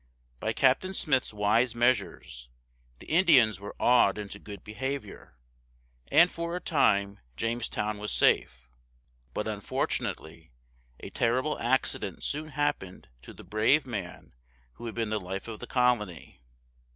[0.39, 2.49] By Captain Smith's wise measures,
[2.97, 5.37] the Indians were awed into good behavior,
[6.11, 8.67] and for a time Jamestown was safe.
[9.35, 10.53] But, unfortunately,
[11.01, 14.33] a terrible accident soon happened to the brave man
[14.73, 16.41] who had been the life of the colony.